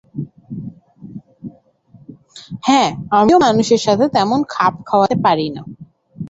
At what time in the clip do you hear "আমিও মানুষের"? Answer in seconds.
3.11-3.81